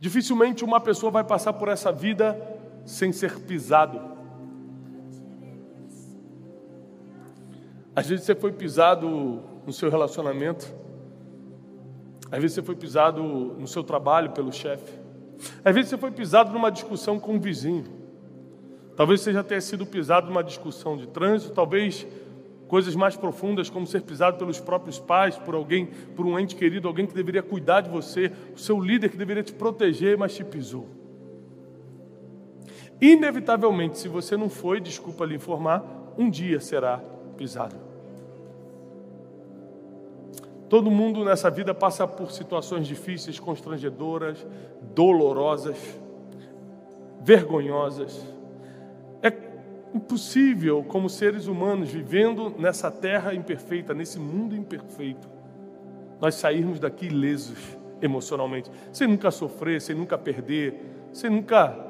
[0.00, 2.40] Dificilmente uma pessoa vai passar por essa vida
[2.86, 4.00] sem ser pisado.
[7.94, 10.72] Às vezes você foi pisado no seu relacionamento,
[12.30, 14.98] às vezes você foi pisado no seu trabalho pelo chefe,
[15.62, 17.84] às vezes você foi pisado numa discussão com um vizinho,
[18.96, 22.06] talvez você já tenha sido pisado numa discussão de trânsito, talvez
[22.70, 26.86] coisas mais profundas, como ser pisado pelos próprios pais, por alguém, por um ente querido,
[26.86, 30.44] alguém que deveria cuidar de você, o seu líder que deveria te proteger, mas te
[30.44, 30.86] pisou.
[33.00, 35.82] Inevitavelmente, se você não foi, desculpa lhe informar,
[36.16, 37.02] um dia será
[37.36, 37.74] pisado.
[40.68, 44.46] Todo mundo nessa vida passa por situações difíceis, constrangedoras,
[44.94, 45.76] dolorosas,
[47.20, 48.39] vergonhosas
[49.94, 55.28] impossível, como seres humanos, vivendo nessa terra imperfeita, nesse mundo imperfeito,
[56.20, 60.74] nós sairmos daqui ilesos emocionalmente, sem nunca sofrer, sem nunca perder,
[61.12, 61.89] sem nunca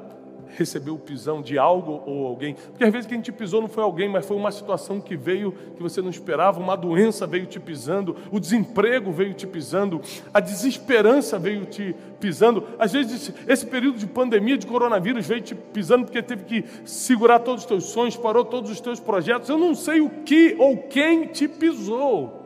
[0.57, 2.53] recebeu o pisão de algo ou alguém.
[2.53, 5.51] Porque às vezes quem te pisou não foi alguém, mas foi uma situação que veio
[5.75, 10.01] que você não esperava, uma doença veio te pisando, o desemprego veio te pisando,
[10.33, 12.63] a desesperança veio te pisando.
[12.77, 17.39] Às vezes esse período de pandemia, de coronavírus veio te pisando porque teve que segurar
[17.39, 19.49] todos os teus sonhos, parou todos os teus projetos.
[19.49, 22.40] Eu não sei o que ou quem te pisou.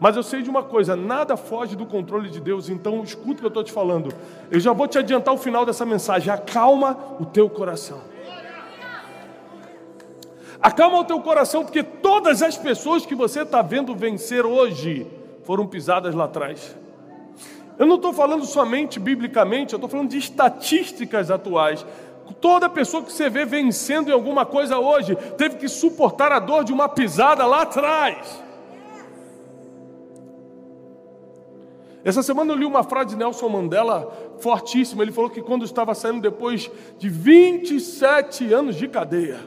[0.00, 3.36] Mas eu sei de uma coisa: nada foge do controle de Deus, então escuta o
[3.36, 4.12] que eu estou te falando.
[4.50, 6.32] Eu já vou te adiantar o final dessa mensagem.
[6.32, 8.00] Acalma o teu coração.
[10.60, 15.06] Acalma o teu coração, porque todas as pessoas que você está vendo vencer hoje
[15.44, 16.76] foram pisadas lá atrás.
[17.78, 21.86] Eu não estou falando somente biblicamente, eu estou falando de estatísticas atuais.
[22.40, 26.64] Toda pessoa que você vê vencendo em alguma coisa hoje teve que suportar a dor
[26.64, 28.47] de uma pisada lá atrás.
[32.08, 35.02] Essa semana eu li uma frase de Nelson Mandela fortíssima.
[35.02, 39.38] Ele falou que quando estava saindo depois de 27 anos de cadeia.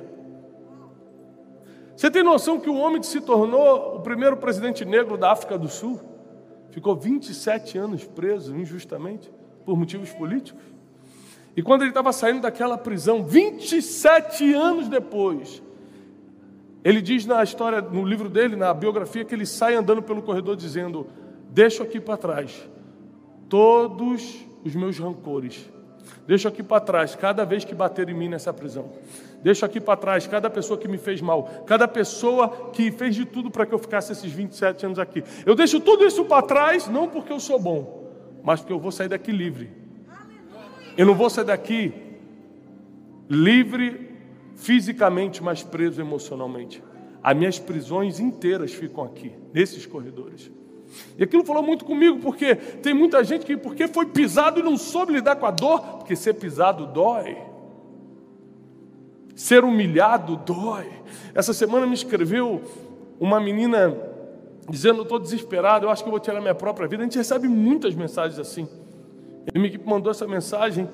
[1.96, 5.58] Você tem noção que o homem que se tornou o primeiro presidente negro da África
[5.58, 6.00] do Sul
[6.70, 9.34] ficou 27 anos preso injustamente
[9.66, 10.62] por motivos políticos?
[11.58, 15.64] E quando ele estava saindo daquela prisão, 27 anos depois,
[16.84, 20.56] ele diz na história, no livro dele, na biografia, que ele sai andando pelo corredor
[20.56, 21.08] dizendo:
[21.52, 22.68] Deixo aqui para trás
[23.50, 25.70] todos os meus rancores.
[26.26, 28.90] Deixo aqui para trás cada vez que bater em mim nessa prisão.
[29.44, 33.26] Deixo aqui para trás cada pessoa que me fez mal, cada pessoa que fez de
[33.26, 35.24] tudo para que eu ficasse esses 27 anos aqui.
[35.46, 38.10] Eu deixo tudo isso para trás, não porque eu sou bom,
[38.44, 39.70] mas porque eu vou sair daqui livre.
[40.98, 41.94] Eu não vou sair daqui
[43.30, 44.10] livre
[44.56, 46.84] fisicamente, mas preso emocionalmente.
[47.24, 50.52] As minhas prisões inteiras ficam aqui, nesses corredores.
[51.18, 54.78] E aquilo falou muito comigo, porque tem muita gente que, porque foi pisado e não
[54.78, 57.38] soube lidar com a dor, porque ser pisado dói.
[59.36, 60.90] Ser humilhado dói.
[61.34, 62.62] Essa semana me escreveu
[63.20, 63.96] uma menina
[64.70, 67.04] dizendo: estou desesperado, eu acho que eu vou tirar minha própria vida.
[67.04, 68.68] A gente recebe muitas mensagens assim.
[69.54, 70.88] E minha equipe mandou essa mensagem,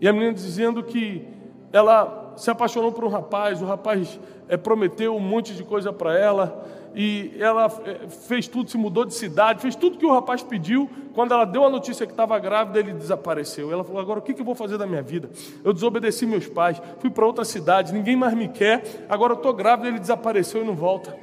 [0.00, 1.26] e a menina dizendo que
[1.72, 4.18] ela se apaixonou por um rapaz, o rapaz
[4.48, 9.04] é, prometeu um monte de coisa para ela, e ela eh, fez tudo, se mudou
[9.04, 10.90] de cidade, fez tudo que o rapaz pediu.
[11.14, 13.72] Quando ela deu a notícia que estava grávida, ele desapareceu.
[13.72, 15.30] Ela falou: Agora o que eu vou fazer da minha vida?
[15.62, 19.06] Eu desobedeci meus pais, fui para outra cidade, ninguém mais me quer.
[19.08, 21.16] Agora eu estou grávida, ele desapareceu e não volta.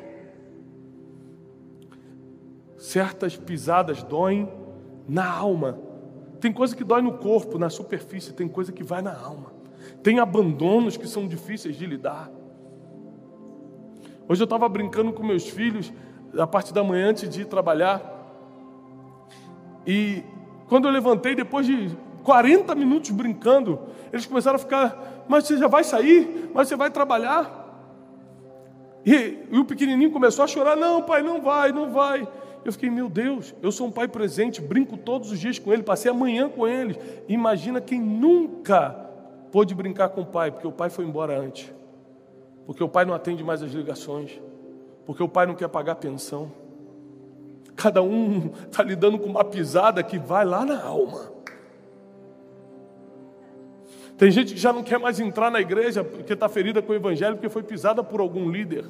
[2.78, 4.48] Certas pisadas doem
[5.08, 5.78] na alma.
[6.40, 9.52] Tem coisa que dói no corpo, na superfície, tem coisa que vai na alma.
[10.04, 12.32] Tem abandonos que são difíceis de lidar.
[14.30, 15.92] Hoje eu estava brincando com meus filhos,
[16.38, 18.02] a parte da manhã antes de ir trabalhar.
[19.86, 20.22] E
[20.68, 23.80] quando eu levantei, depois de 40 minutos brincando,
[24.12, 26.52] eles começaram a ficar: Mas você já vai sair?
[26.54, 27.66] Mas você vai trabalhar?
[29.06, 32.28] E, e o pequenininho começou a chorar: Não, pai, não vai, não vai.
[32.66, 35.84] Eu fiquei, meu Deus, eu sou um pai presente, brinco todos os dias com ele,
[35.84, 36.98] passei a manhã com eles.
[37.30, 38.90] Imagina quem nunca
[39.54, 41.77] pôde brincar com o pai, porque o pai foi embora antes
[42.68, 44.42] porque o pai não atende mais as ligações,
[45.06, 46.52] porque o pai não quer pagar pensão.
[47.78, 51.32] Cada um está lidando com uma pisada que vai lá na alma.
[54.18, 56.96] Tem gente que já não quer mais entrar na igreja porque está ferida com o
[56.96, 58.84] evangelho, porque foi pisada por algum líder.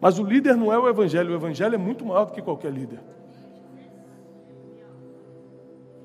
[0.00, 2.72] Mas o líder não é o evangelho, o evangelho é muito maior do que qualquer
[2.72, 3.00] líder.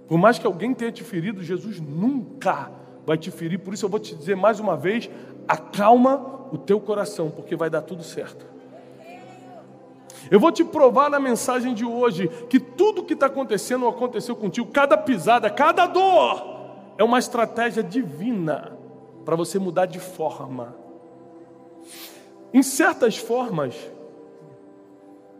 [0.07, 2.71] Por mais que alguém tenha te ferido, Jesus nunca
[3.05, 3.57] vai te ferir.
[3.57, 5.09] Por isso eu vou te dizer mais uma vez:
[5.49, 8.45] acalma o teu coração, porque vai dar tudo certo.
[10.29, 14.69] Eu vou te provar na mensagem de hoje que tudo que está acontecendo aconteceu contigo,
[14.71, 16.59] cada pisada, cada dor,
[16.99, 18.77] é uma estratégia divina
[19.25, 20.75] para você mudar de forma.
[22.53, 23.75] Em certas formas,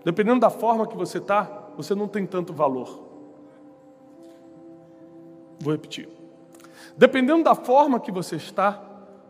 [0.04, 3.04] dependendo da forma que você está, você não tem tanto valor.
[5.60, 6.10] Vou repetir.
[6.98, 8.89] Dependendo da forma que você está,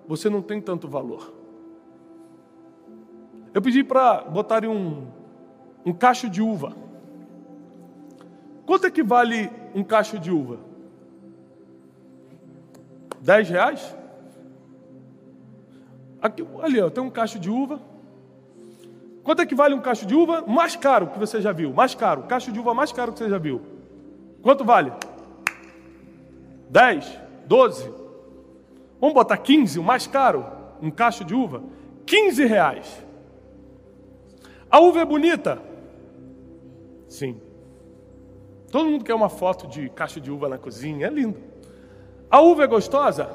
[0.09, 1.31] você não tem tanto valor.
[3.53, 5.05] Eu pedi para botarem um,
[5.85, 6.75] um cacho de uva.
[8.65, 10.57] Quanto é que vale um cacho de uva?
[13.21, 13.95] Dez reais?
[16.19, 17.79] Aqui, ali, ó, tem um cacho de uva.
[19.23, 20.41] Quanto é que vale um cacho de uva?
[20.41, 21.71] Mais caro que você já viu.
[21.71, 22.23] Mais caro.
[22.23, 23.61] Cacho de uva mais caro que você já viu.
[24.41, 24.91] Quanto vale?
[26.71, 27.98] 10, 12.
[28.99, 30.45] Vamos botar 15, o mais caro?
[30.81, 31.63] Um cacho de uva?
[32.05, 33.05] 15 reais.
[34.69, 35.61] A uva é bonita?
[37.07, 37.39] Sim.
[38.71, 41.39] Todo mundo quer uma foto de cacho de uva na cozinha, é lindo.
[42.29, 43.29] A uva é gostosa?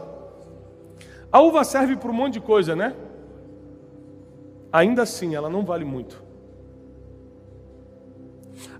[1.32, 2.94] A uva serve para um monte de coisa, né?
[4.72, 6.22] Ainda assim, ela não vale muito.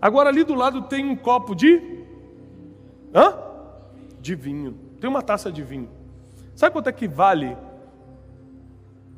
[0.01, 2.05] Agora ali do lado tem um copo de
[3.13, 3.37] hã?
[4.21, 4.79] De vinho.
[5.01, 5.89] Tem uma taça de vinho.
[6.55, 7.57] Sabe quanto é que vale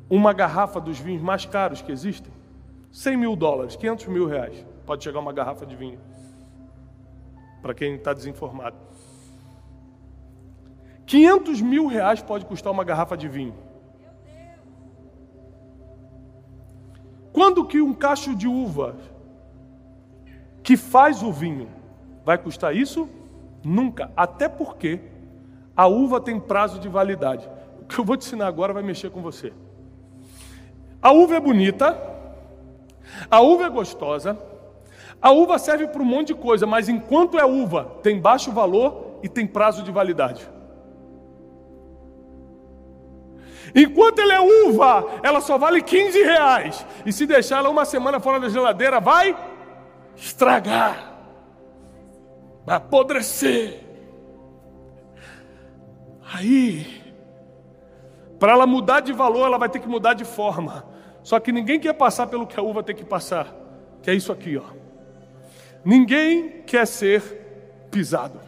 [0.09, 2.33] uma garrafa dos vinhos mais caros que existem?
[2.91, 4.65] 100 mil dólares, 500 mil reais.
[4.85, 5.99] Pode chegar uma garrafa de vinho.
[7.61, 8.75] Para quem está desinformado.
[11.05, 13.55] 500 mil reais pode custar uma garrafa de vinho.
[17.31, 18.95] Quando que um cacho de uva
[20.63, 21.69] que faz o vinho
[22.25, 23.07] vai custar isso?
[23.63, 24.11] Nunca.
[24.17, 24.99] Até porque
[25.77, 27.47] a uva tem prazo de validade.
[27.79, 29.53] O que eu vou te ensinar agora vai mexer com você.
[30.99, 31.95] A uva é bonita,
[33.29, 34.35] a uva é gostosa,
[35.21, 39.19] a uva serve para um monte de coisa, mas enquanto é uva, tem baixo valor
[39.21, 40.49] e tem prazo de validade.
[43.75, 46.85] Enquanto ela é uva, ela só vale 15 reais.
[47.05, 49.37] E se deixar ela uma semana fora da geladeira, vai
[50.15, 51.19] estragar,
[52.65, 53.86] vai apodrecer.
[56.33, 57.01] Aí,
[58.39, 60.85] para ela mudar de valor, ela vai ter que mudar de forma.
[61.23, 63.53] Só que ninguém quer passar pelo que a uva tem que passar,
[64.01, 64.63] que é isso aqui, ó.
[65.83, 68.39] Ninguém quer ser pisado.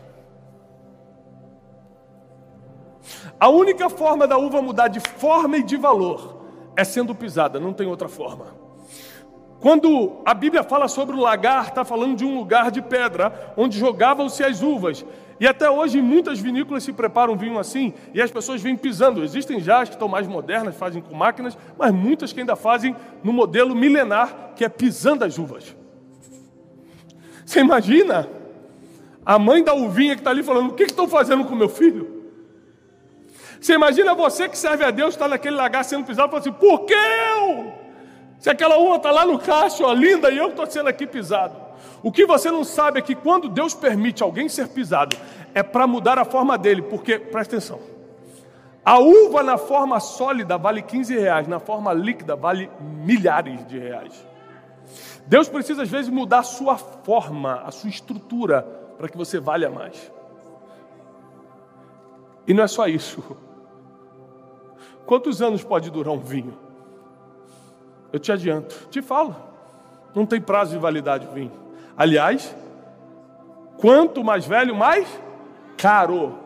[3.39, 6.43] A única forma da uva mudar de forma e de valor
[6.75, 8.58] é sendo pisada, não tem outra forma.
[9.59, 13.77] Quando a Bíblia fala sobre o lagar, está falando de um lugar de pedra onde
[13.77, 15.05] jogavam-se as uvas.
[15.39, 19.23] E até hoje muitas vinícolas se preparam vinho assim e as pessoas vêm pisando.
[19.23, 22.95] Existem já as que estão mais modernas, fazem com máquinas, mas muitas que ainda fazem
[23.23, 25.75] no modelo milenar, que é pisando as uvas.
[27.45, 28.29] Você imagina
[29.25, 32.19] a mãe da uvinha que está ali falando: o que estão fazendo com meu filho?
[33.59, 36.51] Você imagina você que serve a Deus, está naquele lagar sendo pisado, e fala assim:
[36.51, 37.78] por que eu?
[38.39, 41.55] Se aquela uva está lá no cacho, ó, linda, e eu estou sendo aqui pisado.
[42.01, 45.15] O que você não sabe é que quando Deus permite alguém ser pisado,
[45.53, 47.79] é para mudar a forma dele, porque, presta atenção,
[48.83, 54.25] a uva na forma sólida vale 15 reais, na forma líquida vale milhares de reais.
[55.27, 58.61] Deus precisa às vezes mudar a sua forma, a sua estrutura,
[58.97, 60.11] para que você valha mais.
[62.47, 63.37] E não é só isso.
[65.05, 66.68] Quantos anos pode durar um vinho?
[68.11, 69.35] Eu te adianto, te falo.
[70.15, 71.51] Não tem prazo de validade o vinho.
[71.95, 72.55] Aliás,
[73.77, 75.07] quanto mais velho, mais
[75.77, 76.37] caro.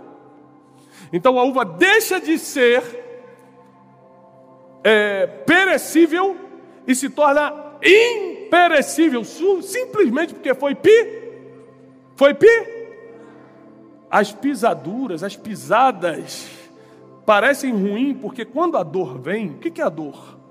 [1.12, 2.84] Então a uva deixa de ser
[4.84, 6.36] é, perecível
[6.86, 10.90] e se torna imperecível, simplesmente porque foi pi,
[12.16, 12.48] foi pi.
[14.10, 16.48] As pisaduras, as pisadas
[17.26, 20.43] parecem ruins porque quando a dor vem, o que é a dor?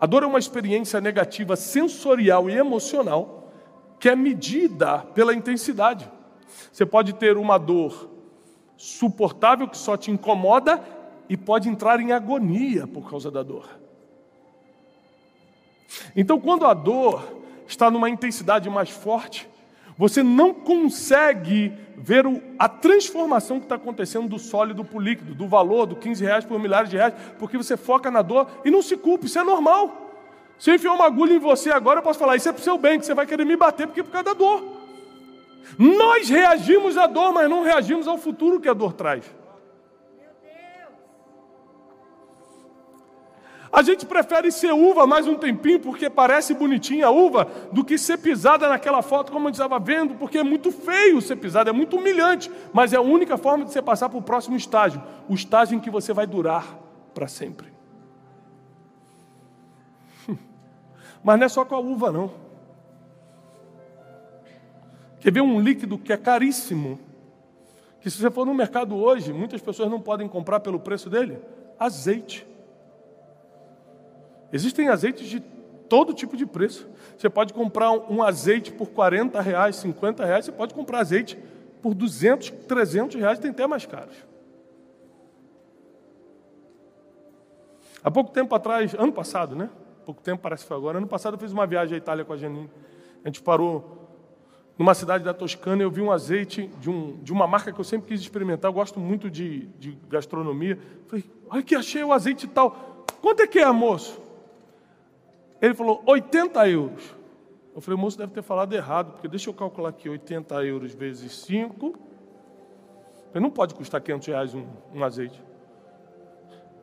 [0.00, 3.52] A dor é uma experiência negativa sensorial e emocional
[3.98, 6.10] que é medida pela intensidade.
[6.72, 8.08] Você pode ter uma dor
[8.78, 10.82] suportável que só te incomoda
[11.28, 13.68] e pode entrar em agonia por causa da dor.
[16.16, 17.22] Então, quando a dor
[17.66, 19.48] está numa intensidade mais forte,
[20.00, 22.24] você não consegue ver
[22.58, 26.42] a transformação que está acontecendo do sólido para o líquido, do valor, do 15 reais
[26.42, 29.44] por milhares de reais, porque você foca na dor e não se culpe, isso é
[29.44, 30.10] normal.
[30.58, 32.64] Se eu enfiar uma agulha em você agora, eu posso falar, isso é para o
[32.64, 34.64] seu bem, que você vai querer me bater porque é por causa da dor.
[35.76, 39.26] Nós reagimos à dor, mas não reagimos ao futuro que a dor traz.
[43.72, 47.96] A gente prefere ser uva mais um tempinho porque parece bonitinha a uva do que
[47.96, 51.72] ser pisada naquela foto como gente estava vendo, porque é muito feio ser pisada, é
[51.72, 55.34] muito humilhante, mas é a única forma de você passar para o próximo estágio, o
[55.34, 56.78] estágio em que você vai durar
[57.14, 57.72] para sempre.
[61.22, 62.30] Mas não é só com a uva não.
[65.20, 66.98] Quer ver um líquido que é caríssimo?
[68.00, 71.38] Que se você for no mercado hoje, muitas pessoas não podem comprar pelo preço dele?
[71.78, 72.49] Azeite.
[74.52, 75.40] Existem azeites de
[75.88, 76.88] todo tipo de preço.
[77.16, 81.36] Você pode comprar um azeite por 40 reais, 50 reais, você pode comprar azeite
[81.82, 84.14] por 200, 300 reais, tem até mais caros.
[88.02, 89.68] Há pouco tempo atrás, ano passado, né?
[90.06, 90.98] Pouco tempo parece que foi agora.
[90.98, 92.70] Ano passado eu fiz uma viagem à Itália com a Janine.
[93.22, 94.08] A gente parou
[94.78, 95.82] numa cidade da Toscana.
[95.82, 98.70] Eu vi um azeite de, um, de uma marca que eu sempre quis experimentar.
[98.70, 100.78] Eu gosto muito de, de gastronomia.
[101.06, 103.04] Falei, olha que achei o azeite tal.
[103.20, 104.20] Quanto é que é, moço?
[105.60, 107.14] Ele falou, 80 euros.
[107.74, 111.32] Eu falei, moço, deve ter falado errado, porque deixa eu calcular aqui, 80 euros vezes
[111.44, 111.94] 5.
[113.34, 115.42] Ele não pode custar 500 reais um, um azeite.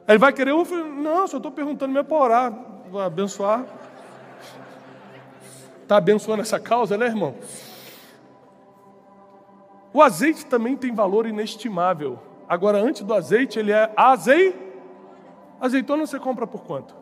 [0.07, 2.53] Ele vai querer, eu falei, não, só estou perguntando mesmo para orar,
[2.91, 3.65] para abençoar.
[5.83, 7.35] Está abençoando essa causa, né, irmão?
[9.93, 12.19] O azeite também tem valor inestimável.
[12.47, 14.57] Agora, antes do azeite, ele é azeite.
[15.59, 16.95] Azeitona você compra por quanto?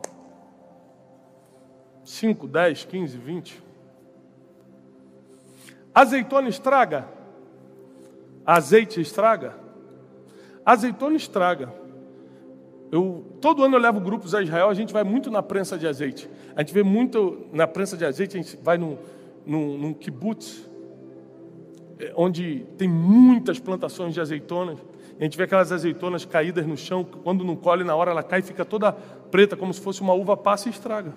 [2.06, 3.62] 5, 10, 15, 20.
[5.92, 7.08] Azeitona estraga?
[8.46, 9.56] Azeite estraga?
[10.64, 11.72] Azeitona estraga.
[12.92, 15.84] Eu, todo ano eu levo grupos a Israel, a gente vai muito na prensa de
[15.88, 16.30] azeite.
[16.54, 18.96] A gente vê muito na prensa de azeite, a gente vai num,
[19.44, 20.70] num, num kibbutz,
[21.98, 24.78] é, onde tem muitas plantações de azeitonas.
[25.18, 28.38] A gente vê aquelas azeitonas caídas no chão, quando não colhe, na hora ela cai
[28.38, 31.12] e fica toda preta, como se fosse uma uva passa e estraga.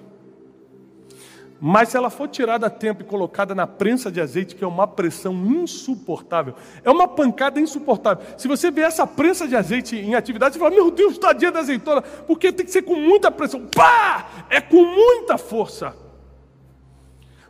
[1.62, 4.68] Mas se ela for tirada a tempo e colocada na prensa de azeite, que é
[4.68, 8.24] uma pressão insuportável, é uma pancada insuportável.
[8.38, 11.60] Se você vê essa prensa de azeite em atividade, você fala, meu Deus, tadinha da
[11.60, 13.68] azeitona, porque tem que ser com muita pressão.
[13.68, 14.46] Pá!
[14.50, 15.94] É com muita força.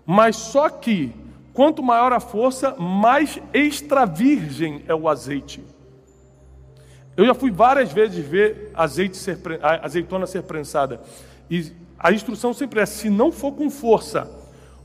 [0.03, 1.13] Mas só que,
[1.53, 5.63] quanto maior a força, mais extra virgem é o azeite.
[7.15, 9.37] Eu já fui várias vezes ver azeite ser,
[9.83, 11.01] azeitona ser prensada.
[11.47, 14.29] E a instrução sempre é: se não for com força,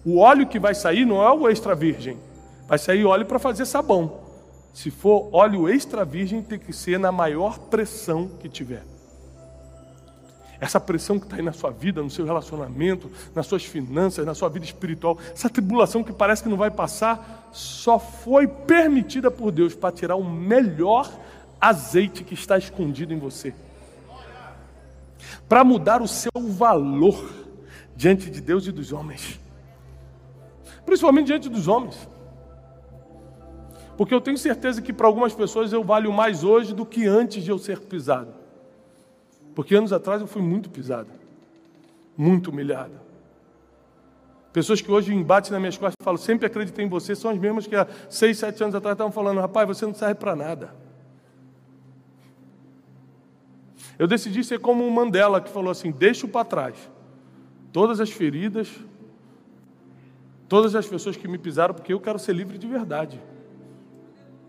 [0.04, 2.18] o óleo que vai sair não é o extra virgem,
[2.66, 4.24] vai sair óleo para fazer sabão.
[4.72, 8.82] Se for óleo extra virgem, tem que ser na maior pressão que tiver.
[10.60, 14.34] Essa pressão que está aí na sua vida, no seu relacionamento, nas suas finanças, na
[14.34, 19.52] sua vida espiritual, essa tribulação que parece que não vai passar, só foi permitida por
[19.52, 21.08] Deus para tirar o melhor
[21.60, 23.54] azeite que está escondido em você
[25.48, 27.30] para mudar o seu valor
[27.94, 29.40] diante de Deus e dos homens.
[30.84, 32.08] Principalmente diante dos homens.
[33.96, 37.44] Porque eu tenho certeza que para algumas pessoas eu valho mais hoje do que antes
[37.44, 38.34] de eu ser pisado.
[39.54, 41.08] Porque anos atrás eu fui muito pisado,
[42.16, 43.04] muito humilhado.
[44.52, 47.38] Pessoas que hoje embatem nas minhas costas e falam, sempre acreditei em você, são as
[47.38, 50.83] mesmas que há seis, sete anos atrás estavam falando, rapaz, você não serve para nada.
[53.98, 56.90] Eu decidi ser como um Mandela que falou assim: deixo para trás
[57.72, 58.70] todas as feridas,
[60.48, 63.20] todas as pessoas que me pisaram, porque eu quero ser livre de verdade.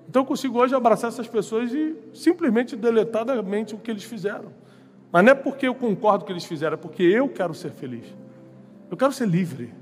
[0.07, 4.03] Então eu consigo hoje abraçar essas pessoas e simplesmente deletar da mente o que eles
[4.03, 4.53] fizeram.
[5.11, 7.53] Mas não é porque eu concordo com o que eles fizeram, é porque eu quero
[7.53, 8.05] ser feliz.
[8.89, 9.73] Eu quero ser livre.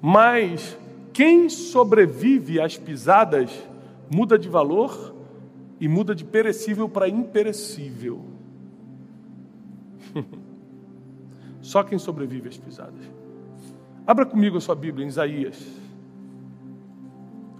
[0.00, 0.76] Mas
[1.12, 3.50] quem sobrevive às pisadas
[4.10, 5.14] muda de valor
[5.80, 8.24] e muda de perecível para imperecível.
[11.62, 13.04] Só quem sobrevive às pisadas.
[14.06, 15.66] Abra comigo a sua Bíblia em Isaías,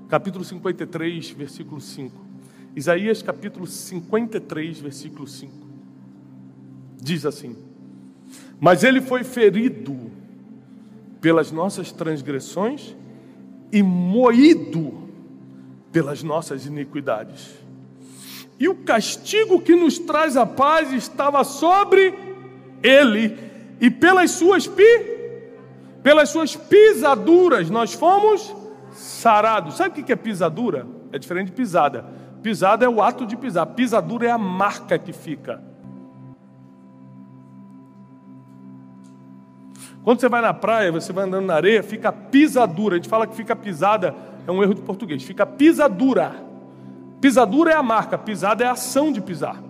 [0.09, 2.29] capítulo 53, versículo 5.
[2.75, 5.53] Isaías, capítulo 53, versículo 5.
[7.01, 7.57] Diz assim:
[8.59, 10.11] Mas ele foi ferido
[11.21, 12.97] pelas nossas transgressões
[13.71, 15.09] e moído
[15.93, 17.68] pelas nossas iniquidades
[18.59, 22.13] e o castigo que nos traz a paz estava sobre
[22.83, 23.39] ele,
[23.81, 24.83] e pelas suas pi,
[26.03, 28.55] pelas suas pisaduras nós fomos
[28.93, 29.77] sarados.
[29.77, 30.87] Sabe o que é pisadura?
[31.13, 32.05] É diferente de pisada.
[32.43, 35.63] Pisada é o ato de pisar, pisadura é a marca que fica.
[40.03, 42.95] Quando você vai na praia, você vai andando na areia, fica pisadura.
[42.95, 44.15] A gente fala que fica pisada,
[44.47, 45.23] é um erro de português.
[45.23, 46.48] Fica pisadura.
[47.21, 49.63] Pisadura é a marca, pisada é a ação de pisar.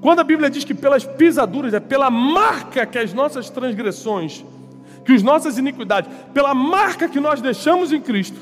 [0.00, 4.44] Quando a Bíblia diz que pelas pisaduras, é pela marca que as nossas transgressões,
[5.04, 8.38] que as nossas iniquidades, pela marca que nós deixamos em Cristo,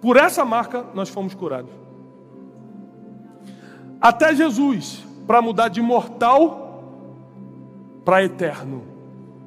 [0.00, 1.70] por essa marca nós fomos curados.
[4.00, 6.82] Até Jesus, para mudar de mortal
[8.04, 8.82] para eterno,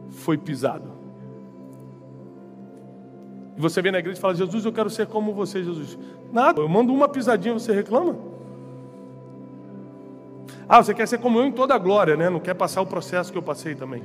[0.09, 1.00] foi pisado.
[3.57, 5.97] E você vem na igreja e fala: Jesus, eu quero ser como você, Jesus.
[6.31, 8.15] Nada, eu mando uma pisadinha, você reclama?
[10.67, 12.29] Ah, você quer ser como eu em toda a glória, né?
[12.29, 14.03] Não quer passar o processo que eu passei também.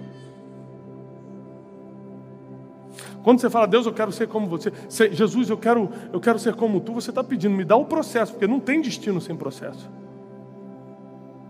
[3.22, 4.72] Quando você fala, Deus, eu quero ser como você,
[5.10, 8.32] Jesus, eu quero, eu quero ser como tu, você está pedindo, me dá o processo,
[8.32, 9.90] porque não tem destino sem processo.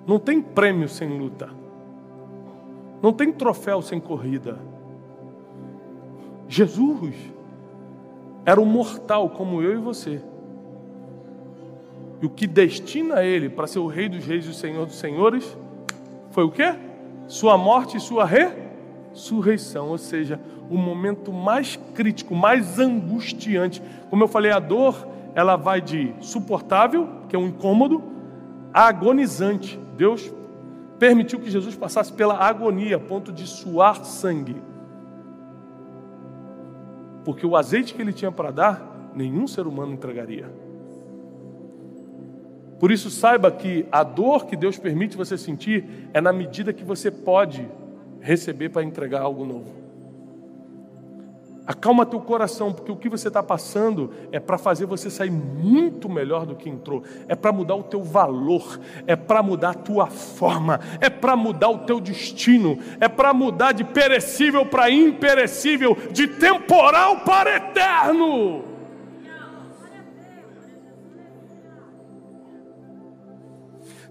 [0.06, 1.50] Não tem prêmio sem luta.
[3.02, 4.58] Não tem troféu sem corrida.
[6.48, 7.14] Jesus
[8.46, 10.22] era um mortal como eu e você.
[12.22, 14.94] E o que destina ele para ser o rei dos reis e o senhor dos
[14.94, 15.58] senhores
[16.30, 16.76] foi o quê?
[17.26, 23.82] Sua morte e sua ressurreição, ou seja, o momento mais crítico, mais angustiante.
[24.08, 28.00] Como eu falei, a dor, ela vai de suportável, que é um incômodo,
[28.72, 29.78] a agonizante.
[29.96, 30.32] Deus
[31.00, 34.56] permitiu que Jesus passasse pela agonia, a ponto de suar sangue
[37.26, 40.48] porque o azeite que ele tinha para dar, nenhum ser humano entregaria.
[42.78, 46.84] Por isso, saiba que a dor que Deus permite você sentir é na medida que
[46.84, 47.68] você pode
[48.20, 49.85] receber para entregar algo novo.
[51.66, 56.08] Acalma teu coração, porque o que você está passando é para fazer você sair muito
[56.08, 60.06] melhor do que entrou, é para mudar o teu valor, é para mudar a tua
[60.06, 66.28] forma, é para mudar o teu destino, é para mudar de perecível para imperecível, de
[66.28, 68.64] temporal para eterno.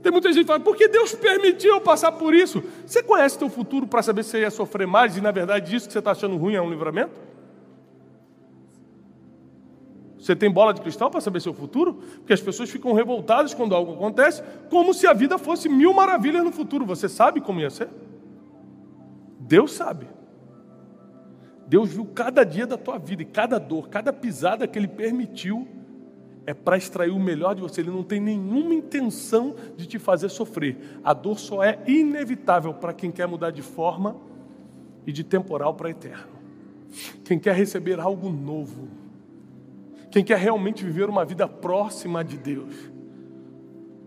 [0.03, 2.61] Tem muita gente que fala, por que Deus permitiu eu passar por isso?
[2.85, 5.87] Você conhece teu futuro para saber se você ia sofrer mais e na verdade isso
[5.87, 7.34] que você está achando ruim é um livramento?
[10.25, 11.93] Você tem bola de cristal para saber seu futuro?
[11.93, 14.41] Porque as pessoas ficam revoltadas quando algo acontece,
[14.71, 16.83] como se a vida fosse mil maravilhas no futuro.
[16.83, 17.87] Você sabe como ia ser?
[19.39, 20.07] Deus sabe.
[21.67, 25.67] Deus viu cada dia da tua vida e cada dor, cada pisada que Ele permitiu
[26.43, 27.81] é para extrair o melhor de você.
[27.81, 30.99] Ele não tem nenhuma intenção de te fazer sofrer.
[31.03, 34.15] A dor só é inevitável para quem quer mudar de forma
[35.05, 36.33] e de temporal para eterno.
[37.23, 39.04] Quem quer receber algo novo
[40.15, 42.73] quem quer realmente viver uma vida próxima de Deus.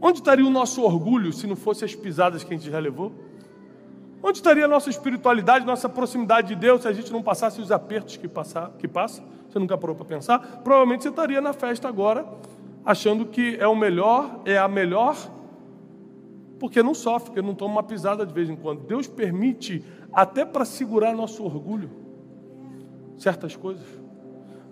[0.01, 3.13] Onde estaria o nosso orgulho se não fosse as pisadas que a gente já levou?
[4.23, 7.71] Onde estaria a nossa espiritualidade, nossa proximidade de Deus se a gente não passasse os
[7.71, 9.23] apertos que, passar, que passa?
[9.51, 10.39] Você nunca parou para pensar?
[10.65, 12.25] Provavelmente você estaria na festa agora,
[12.87, 15.15] achando que é o melhor, é a melhor,
[16.59, 18.81] porque não sofre, porque não toma uma pisada de vez em quando.
[18.81, 21.91] Deus permite até para segurar nosso orgulho
[23.19, 24.08] certas coisas.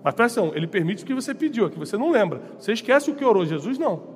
[0.07, 2.41] Mas presta atenção, ele permite o que você pediu, que você não lembra.
[2.61, 4.15] Você esquece o que orou, Jesus não.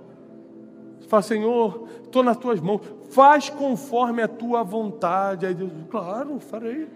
[1.00, 5.46] Você fala, Senhor, estou nas tuas mãos, faz conforme a tua vontade.
[5.46, 6.86] Aí Deus, claro, farei.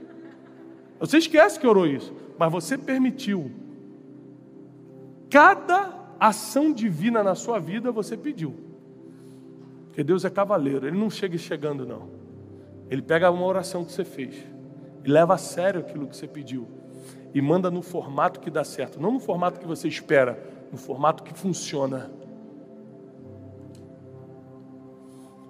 [1.01, 3.51] Você esquece que orou isso, mas você permitiu.
[5.29, 8.55] Cada ação divina na sua vida você pediu.
[9.87, 12.11] Porque Deus é cavaleiro, Ele não chega chegando, não.
[12.89, 14.37] Ele pega uma oração que você fez
[15.05, 16.84] e leva a sério aquilo que você pediu
[17.35, 20.39] e manda no formato que dá certo, não no formato que você espera,
[20.71, 22.13] no formato que funciona.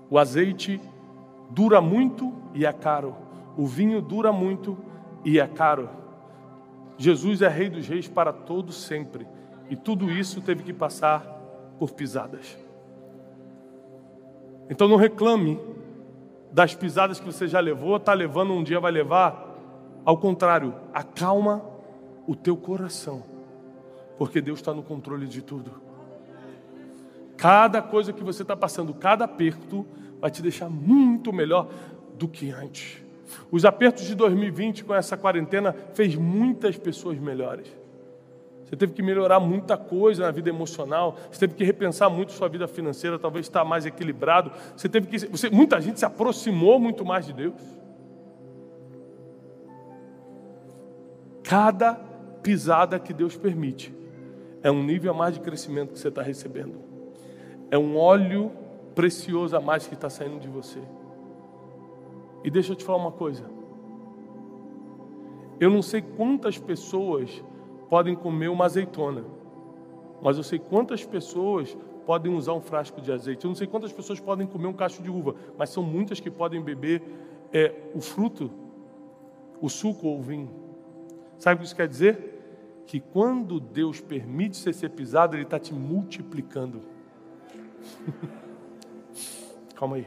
[0.09, 0.81] O azeite
[1.51, 3.15] dura muito e é caro.
[3.57, 4.79] O vinho dura muito
[5.25, 5.91] e é caro.
[6.97, 9.27] Jesus é Rei dos Reis para todos sempre.
[9.69, 11.21] E tudo isso teve que passar
[11.79, 12.57] por pisadas.
[14.71, 15.61] Então não reclame
[16.51, 19.53] das pisadas que você já levou, está levando, um dia vai levar.
[20.05, 21.74] Ao contrário, acalma
[22.27, 23.23] o teu coração,
[24.19, 25.71] porque Deus está no controle de tudo.
[27.37, 29.87] Cada coisa que você está passando, cada aperto,
[30.21, 31.69] vai te deixar muito melhor
[32.17, 33.03] do que antes.
[33.51, 37.67] Os apertos de 2020 com essa quarentena fez muitas pessoas melhores.
[38.65, 42.49] Você teve que melhorar muita coisa na vida emocional, você teve que repensar muito sua
[42.49, 44.51] vida financeira, talvez estar mais equilibrado.
[44.77, 47.61] Você teve que, você, muita gente se aproximou muito mais de Deus.
[51.43, 52.01] Cada
[52.45, 53.93] pisada que Deus permite.
[54.63, 56.79] É um nível a mais de crescimento que você está recebendo.
[57.71, 58.53] É um óleo
[58.95, 60.81] precioso a mais que está saindo de você.
[62.45, 63.45] E deixa eu te falar uma coisa.
[65.59, 67.43] Eu não sei quantas pessoas
[67.89, 69.25] podem comer uma azeitona,
[70.23, 73.45] mas eu sei quantas pessoas podem usar um frasco de azeite.
[73.45, 76.31] Eu não sei quantas pessoas podem comer um cacho de uva, mas são muitas que
[76.31, 77.03] podem beber
[77.53, 78.51] é, o fruto,
[79.61, 80.51] o suco ou o vinho.
[81.39, 82.34] Sabe o que isso quer dizer?
[82.87, 86.81] Que quando Deus permite você ser pisado, Ele está te multiplicando.
[89.75, 90.07] Calma aí.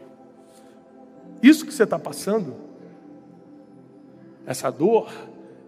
[1.42, 2.56] Isso que você está passando,
[4.46, 5.12] essa dor,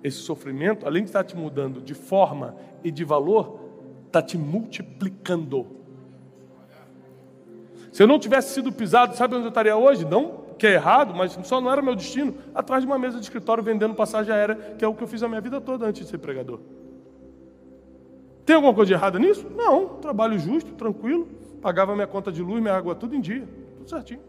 [0.03, 3.59] esse sofrimento, além de estar te mudando de forma e de valor,
[4.07, 5.67] está te multiplicando.
[7.91, 10.05] Se eu não tivesse sido pisado, sabe onde eu estaria hoje?
[10.05, 13.23] Não que é errado, mas só não era meu destino, atrás de uma mesa de
[13.23, 16.03] escritório vendendo passagem aérea, que é o que eu fiz a minha vida toda antes
[16.03, 16.59] de ser pregador.
[18.49, 19.45] Tem alguma coisa de errada nisso?
[19.55, 21.27] Não, trabalho justo, tranquilo,
[21.61, 24.21] pagava minha conta de luz, minha água, tudo em dia, tudo certinho.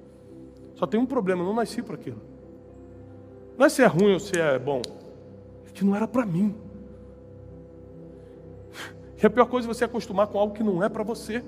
[0.75, 2.21] Só tem um problema, não nasci para aquilo.
[3.57, 4.83] Não é se é ruim ou se é bom,
[5.67, 6.55] é que não era para mim.
[9.23, 11.43] E a pior coisa é você acostumar com algo que não é para você.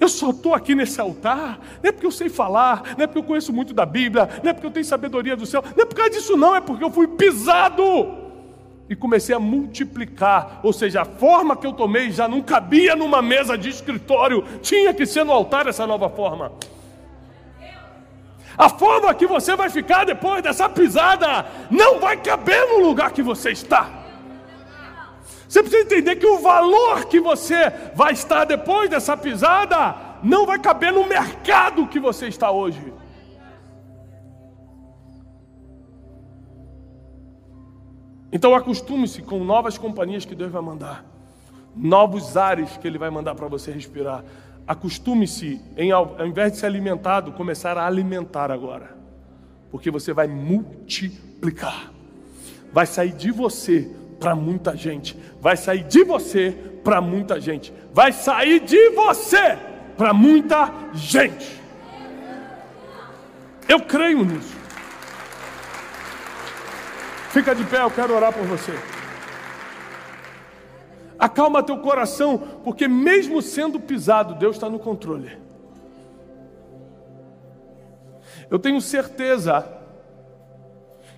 [0.00, 3.18] Eu só estou aqui nesse altar, não é porque eu sei falar, não é porque
[3.18, 5.86] eu conheço muito da Bíblia, não é porque eu tenho sabedoria do céu, não é
[5.86, 7.82] por causa disso, não, é porque eu fui pisado
[8.88, 10.60] e comecei a multiplicar.
[10.62, 14.94] Ou seja, a forma que eu tomei já não cabia numa mesa de escritório, tinha
[14.94, 16.52] que ser no altar essa nova forma.
[18.56, 23.22] A forma que você vai ficar depois dessa pisada não vai caber no lugar que
[23.22, 23.90] você está.
[25.48, 30.58] Você precisa entender que o valor que você vai estar depois dessa pisada não vai
[30.58, 32.92] caber no mercado que você está hoje.
[38.32, 41.04] Então acostume-se com novas companhias que Deus vai mandar,
[41.74, 44.24] novos ares que Ele vai mandar para você respirar.
[44.66, 48.96] Acostume-se, em, ao invés de ser alimentado, começar a alimentar agora,
[49.70, 51.92] porque você vai multiplicar,
[52.72, 56.50] vai sair de você para muita gente, vai sair de você
[56.82, 59.56] para muita gente, vai sair de você
[59.96, 61.60] para muita gente.
[63.68, 64.55] Eu creio nisso.
[67.36, 68.72] Fica de pé, eu quero orar por você.
[71.18, 75.36] Acalma teu coração, porque mesmo sendo pisado, Deus está no controle.
[78.48, 79.70] Eu tenho certeza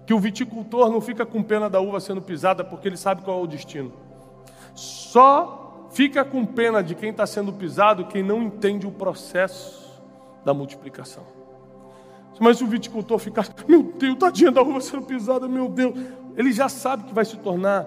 [0.04, 3.38] que o viticultor não fica com pena da uva sendo pisada porque ele sabe qual
[3.38, 3.92] é o destino.
[4.74, 10.02] Só fica com pena de quem está sendo pisado quem não entende o processo
[10.44, 11.38] da multiplicação.
[12.40, 15.94] Mas o viticultor fica, meu Deus, tadinha da uva sendo pisada, meu Deus.
[16.36, 17.86] Ele já sabe que vai se tornar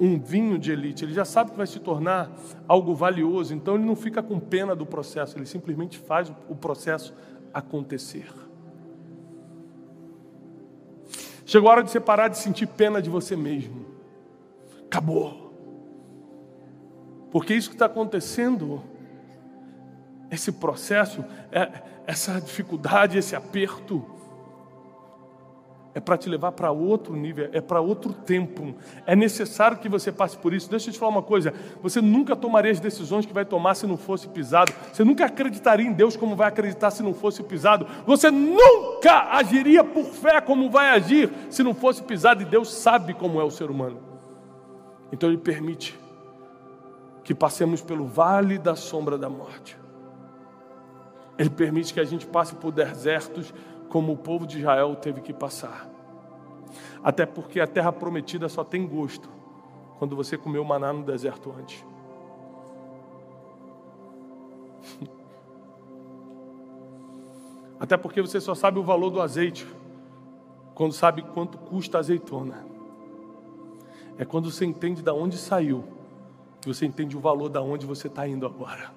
[0.00, 2.30] um vinho de elite, ele já sabe que vai se tornar
[2.68, 7.12] algo valioso, então ele não fica com pena do processo, ele simplesmente faz o processo
[7.52, 8.32] acontecer.
[11.44, 13.86] Chegou a hora de você parar de sentir pena de você mesmo.
[14.84, 15.48] Acabou.
[17.30, 18.82] Porque isso que está acontecendo,
[20.30, 24.04] esse processo, é, essa dificuldade, esse aperto,
[25.94, 28.74] é para te levar para outro nível, é para outro tempo.
[29.04, 30.70] É necessário que você passe por isso.
[30.70, 33.86] Deixa eu te falar uma coisa: você nunca tomaria as decisões que vai tomar se
[33.86, 34.72] não fosse pisado.
[34.92, 37.84] Você nunca acreditaria em Deus como vai acreditar se não fosse pisado.
[38.06, 42.42] Você nunca agiria por fé como vai agir se não fosse pisado.
[42.42, 43.98] E Deus sabe como é o ser humano.
[45.10, 45.98] Então Ele permite
[47.24, 49.76] que passemos pelo vale da sombra da morte.
[51.38, 53.54] Ele permite que a gente passe por desertos
[53.88, 55.88] como o povo de Israel teve que passar.
[57.02, 59.28] Até porque a terra prometida só tem gosto
[59.98, 61.84] quando você comeu maná no deserto antes.
[67.80, 69.66] Até porque você só sabe o valor do azeite
[70.74, 72.66] quando sabe quanto custa a azeitona.
[74.18, 75.84] É quando você entende de onde saiu
[76.60, 78.90] que você entende o valor da onde você está indo agora.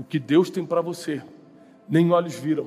[0.00, 1.22] O que Deus tem para você,
[1.86, 2.66] nem olhos viram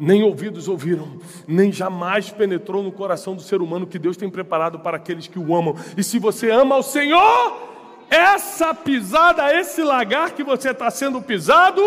[0.00, 4.78] nem ouvidos ouviram, nem jamais penetrou no coração do ser humano que Deus tem preparado
[4.78, 5.76] para aqueles que o amam.
[5.94, 7.68] E se você ama o Senhor,
[8.08, 11.82] essa pisada, esse lagar que você está sendo pisado,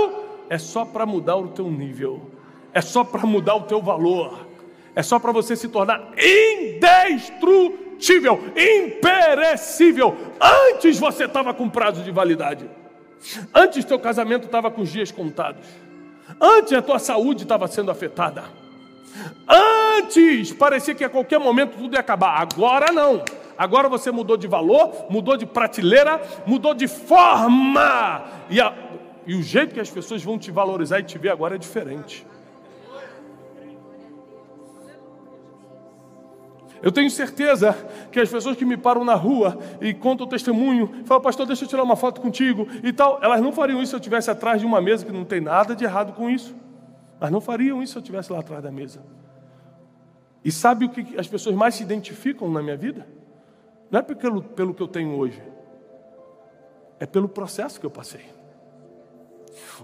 [0.47, 2.29] é só para mudar o teu nível,
[2.71, 4.45] é só para mudar o teu valor,
[4.93, 10.15] é só para você se tornar indestrutível, imperecível.
[10.69, 12.69] Antes você estava com prazo de validade,
[13.53, 15.65] antes teu casamento estava com os dias contados.
[16.39, 18.43] Antes a tua saúde estava sendo afetada.
[19.47, 22.41] Antes parecia que a qualquer momento tudo ia acabar.
[22.41, 23.23] Agora não.
[23.57, 28.23] Agora você mudou de valor, mudou de prateleira, mudou de forma.
[28.49, 28.73] E, a,
[29.27, 32.25] e o jeito que as pessoas vão te valorizar e te ver agora é diferente.
[36.83, 37.73] Eu tenho certeza
[38.11, 41.63] que as pessoas que me param na rua e contam o testemunho, falam, pastor, deixa
[41.63, 44.59] eu tirar uma foto contigo e tal, elas não fariam isso se eu estivesse atrás
[44.59, 46.53] de uma mesa, que não tem nada de errado com isso.
[47.21, 49.01] Mas não fariam isso se eu estivesse lá atrás da mesa.
[50.43, 53.07] E sabe o que as pessoas mais se identificam na minha vida?
[53.89, 55.41] Não é pelo, pelo que eu tenho hoje,
[56.99, 58.25] é pelo processo que eu passei.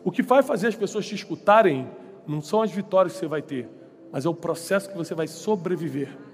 [0.03, 1.89] O que vai fazer as pessoas te escutarem
[2.27, 3.69] não são as vitórias que você vai ter,
[4.11, 6.27] mas é o processo que você vai sobreviver.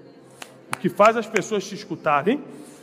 [0.80, 2.42] Que faz as pessoas te escutarem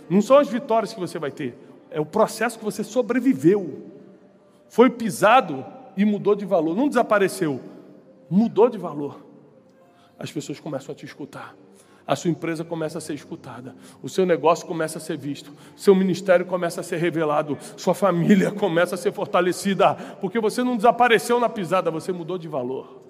[0.10, 1.58] não são as vitórias que você vai ter,
[1.90, 3.92] é o processo que você sobreviveu.
[4.68, 7.62] Foi pisado e mudou de valor, não desapareceu,
[8.30, 9.24] mudou de valor.
[10.18, 11.56] As pessoas começam a te escutar.
[12.06, 15.96] A sua empresa começa a ser escutada, o seu negócio começa a ser visto, seu
[15.96, 21.40] ministério começa a ser revelado, sua família começa a ser fortalecida, porque você não desapareceu
[21.40, 23.03] na pisada, você mudou de valor.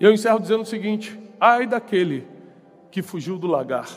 [0.00, 2.26] E eu encerro dizendo o seguinte: ai daquele
[2.90, 3.88] que fugiu do lagar,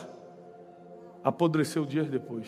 [1.22, 2.46] apodreceu dias depois.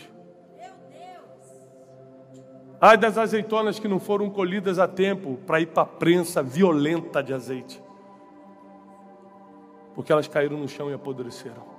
[2.80, 7.22] Ai das azeitonas que não foram colhidas a tempo para ir para a prensa violenta
[7.22, 7.82] de azeite,
[9.94, 11.74] porque elas caíram no chão e apodreceram.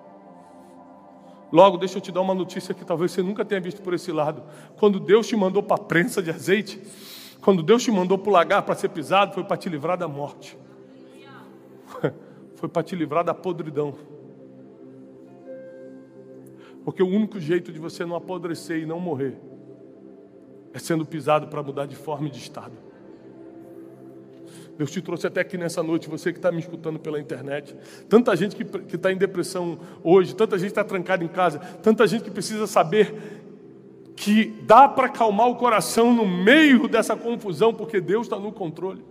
[1.51, 4.11] Logo, deixa eu te dar uma notícia que talvez você nunca tenha visto por esse
[4.11, 4.41] lado.
[4.77, 6.81] Quando Deus te mandou para a prensa de azeite,
[7.39, 10.07] quando Deus te mandou para o lagar para ser pisado, foi para te livrar da
[10.07, 10.57] morte
[12.55, 13.95] foi para te livrar da podridão.
[16.83, 19.37] Porque o único jeito de você não apodrecer e não morrer
[20.73, 22.73] é sendo pisado para mudar de forma e de estado.
[24.77, 27.75] Deus te trouxe até aqui nessa noite, você que está me escutando pela internet.
[28.09, 32.25] Tanta gente que está em depressão hoje, tanta gente está trancada em casa, tanta gente
[32.25, 33.41] que precisa saber
[34.15, 39.03] que dá para acalmar o coração no meio dessa confusão, porque Deus está no controle.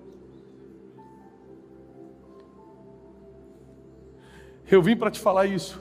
[4.70, 5.80] Eu vim para te falar isso.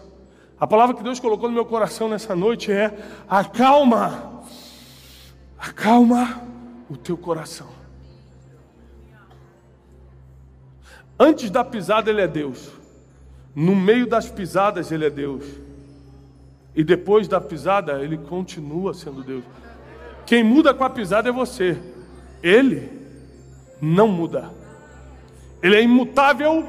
[0.60, 4.44] A palavra que Deus colocou no meu coração nessa noite é: acalma,
[5.58, 6.42] acalma
[6.90, 7.68] o teu coração.
[11.20, 12.72] Antes da pisada, Ele é Deus.
[13.56, 15.46] No meio das pisadas, Ele é Deus.
[16.76, 19.44] E depois da pisada, Ele continua sendo Deus.
[20.26, 21.78] Quem muda com a pisada é você.
[22.42, 22.90] Ele
[23.82, 24.50] não muda.
[25.62, 26.66] Ele é imutável,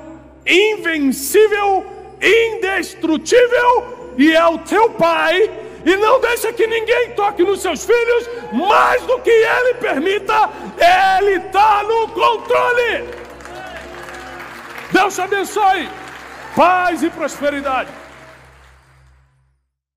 [0.46, 1.93] invencível
[2.24, 5.50] indestrutível e é o teu pai.
[5.84, 10.48] E não deixa que ninguém toque nos seus filhos mais do que ele permita,
[11.20, 13.04] ele está no controle.
[14.90, 15.88] Deus te abençoe,
[16.56, 17.90] paz e prosperidade.